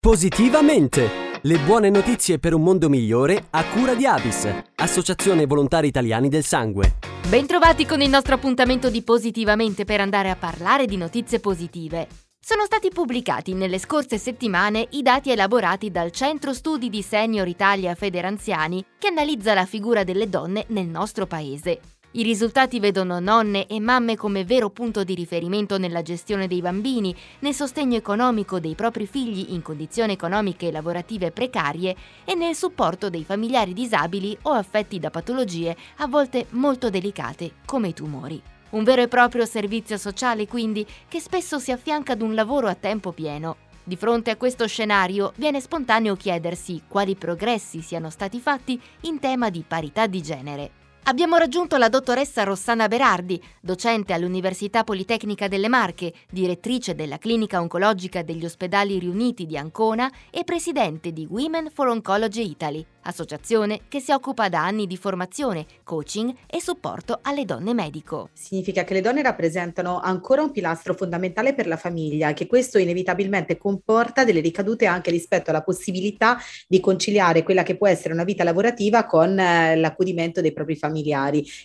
[0.00, 1.40] Positivamente!
[1.42, 6.44] Le buone notizie per un mondo migliore a cura di Avis, Associazione Volontari Italiani del
[6.44, 6.98] Sangue.
[7.28, 12.06] Bentrovati con il nostro appuntamento di Positivamente per andare a parlare di notizie positive.
[12.38, 17.96] Sono stati pubblicati nelle scorse settimane i dati elaborati dal Centro Studi di Senior Italia
[17.96, 21.80] Federanziani che analizza la figura delle donne nel nostro paese.
[22.10, 27.14] I risultati vedono nonne e mamme come vero punto di riferimento nella gestione dei bambini,
[27.40, 31.94] nel sostegno economico dei propri figli in condizioni economiche e lavorative precarie
[32.24, 37.88] e nel supporto dei familiari disabili o affetti da patologie a volte molto delicate come
[37.88, 38.40] i tumori.
[38.70, 42.74] Un vero e proprio servizio sociale quindi che spesso si affianca ad un lavoro a
[42.74, 43.56] tempo pieno.
[43.84, 49.50] Di fronte a questo scenario viene spontaneo chiedersi quali progressi siano stati fatti in tema
[49.50, 50.70] di parità di genere.
[51.04, 58.22] Abbiamo raggiunto la dottoressa Rossana Berardi, docente all'Università Politecnica delle Marche, direttrice della Clinica Oncologica
[58.22, 64.12] degli Ospedali Riuniti di Ancona e presidente di Women for Oncology Italy associazione che si
[64.12, 68.28] occupa da anni di formazione, coaching e supporto alle donne medico.
[68.32, 73.56] Significa che le donne rappresentano ancora un pilastro fondamentale per la famiglia, che questo inevitabilmente
[73.56, 78.44] comporta delle ricadute anche rispetto alla possibilità di conciliare quella che può essere una vita
[78.44, 80.87] lavorativa con eh, l'accudimento dei propri familiari,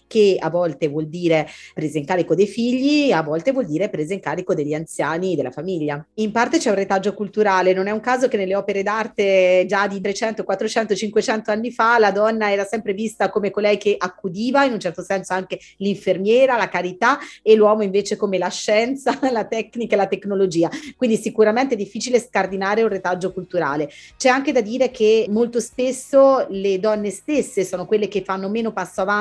[0.07, 4.13] che a volte vuol dire presa in carico dei figli, a volte vuol dire presa
[4.13, 6.05] in carico degli anziani della famiglia.
[6.15, 9.87] In parte c'è un retaggio culturale, non è un caso che nelle opere d'arte già
[9.87, 13.95] di 300, 400, 500 200 anni fa la donna era sempre vista come colei che
[13.97, 19.17] accudiva, in un certo senso anche l'infermiera, la carità, e l'uomo invece come la scienza,
[19.31, 20.69] la tecnica e la tecnologia.
[20.95, 23.89] Quindi sicuramente è difficile scardinare un retaggio culturale.
[24.17, 28.71] C'è anche da dire che molto spesso le donne stesse sono quelle che fanno meno
[28.71, 29.11] passo avanti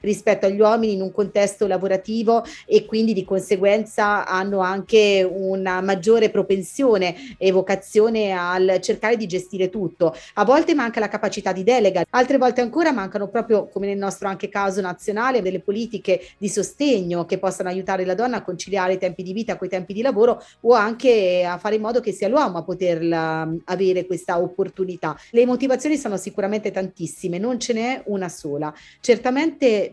[0.00, 6.30] rispetto agli uomini in un contesto lavorativo e quindi di conseguenza hanno anche una maggiore
[6.30, 10.14] propensione e vocazione al cercare di gestire tutto.
[10.34, 14.28] A volte manca la capacità di delega, altre volte ancora mancano proprio, come nel nostro
[14.28, 18.98] anche caso nazionale, delle politiche di sostegno che possano aiutare la donna a conciliare i
[18.98, 22.12] tempi di vita con i tempi di lavoro o anche a fare in modo che
[22.12, 25.16] sia l'uomo a poterla avere questa opportunità.
[25.30, 28.72] Le motivazioni sono sicuramente tantissime, non ce n'è una sola.
[29.00, 29.24] Certamente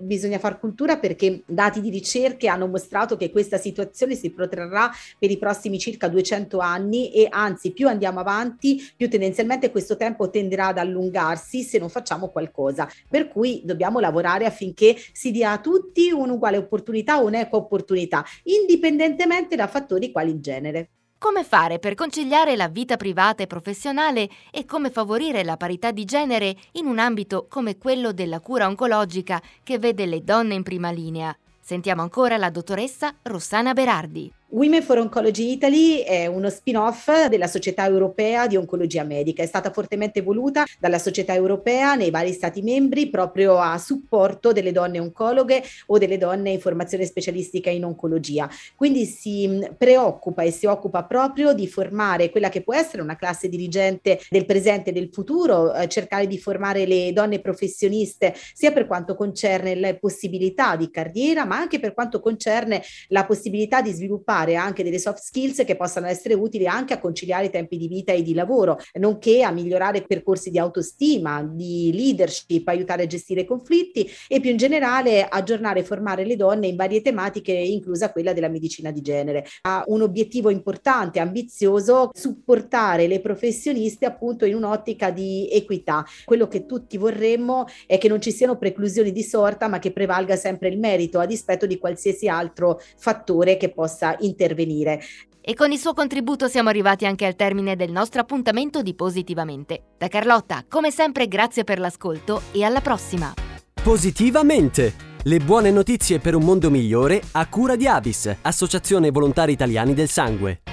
[0.01, 5.31] bisogna far cultura perché dati di ricerche hanno mostrato che questa situazione si protrarrà per
[5.31, 10.67] i prossimi circa 200 anni e anzi più andiamo avanti, più tendenzialmente questo tempo tenderà
[10.67, 12.89] ad allungarsi se non facciamo qualcosa.
[13.09, 19.67] Per cui dobbiamo lavorare affinché si dia a tutti un'uguale opportunità, un'equa opportunità, indipendentemente da
[19.67, 20.89] fattori quali il genere.
[21.23, 26.03] Come fare per conciliare la vita privata e professionale e come favorire la parità di
[26.03, 30.91] genere in un ambito come quello della cura oncologica che vede le donne in prima
[30.91, 31.33] linea?
[31.62, 34.29] Sentiamo ancora la dottoressa Rossana Berardi.
[34.53, 39.41] Women for Oncology Italy è uno spin-off della Società Europea di Oncologia Medica.
[39.41, 44.72] È stata fortemente voluta dalla Società Europea nei vari Stati membri proprio a supporto delle
[44.72, 48.47] donne oncologhe o delle donne in formazione specialistica in oncologia.
[48.75, 53.50] Quindi si preoccupa e si occupa proprio di formare quella che può essere una classe
[53.50, 58.86] dirigente del presente e del futuro, eh, cercare di formare le donne professioniste sia per
[58.86, 64.42] quanto concerne le possibilità di carriera, ma anche per quanto concerne la possibilità di sviluppare
[64.44, 67.88] sviluppare anche delle soft skills che possano essere utili anche a conciliare i tempi di
[67.88, 73.46] vita e di lavoro, nonché a migliorare percorsi di autostima, di leadership, aiutare a gestire
[73.46, 78.34] conflitti e più in generale aggiornare e formare le donne in varie tematiche, inclusa quella
[78.34, 79.46] della medicina di genere.
[79.62, 86.06] Ha un obiettivo importante, ambizioso, supportare le professioniste appunto in un'ottica di equità.
[86.25, 90.36] Quello che tutti vorremmo è che non ci siano preclusioni di sorta, ma che prevalga
[90.36, 95.01] sempre il merito a dispetto di qualsiasi altro fattore che possa intervenire intervenire.
[95.39, 99.83] E con il suo contributo siamo arrivati anche al termine del nostro appuntamento di Positivamente.
[99.97, 103.33] Da Carlotta, come sempre grazie per l'ascolto e alla prossima.
[103.81, 105.11] Positivamente!
[105.25, 110.09] Le buone notizie per un mondo migliore a cura di Avis, Associazione Volontari Italiani del
[110.09, 110.72] Sangue.